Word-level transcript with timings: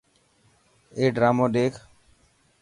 اي 0.97 1.05
ڊرامون 1.15 1.49
ڏيک. 1.55 1.73